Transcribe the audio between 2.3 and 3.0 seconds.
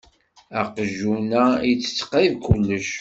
kullec.